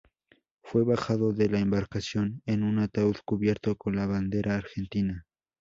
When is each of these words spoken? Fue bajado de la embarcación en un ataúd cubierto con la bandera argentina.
Fue 0.63 0.83
bajado 0.83 1.31
de 1.31 1.47
la 1.47 1.59
embarcación 1.59 2.41
en 2.47 2.63
un 2.63 2.79
ataúd 2.79 3.17
cubierto 3.23 3.75
con 3.77 3.95
la 3.97 4.07
bandera 4.07 4.55
argentina. 4.55 5.27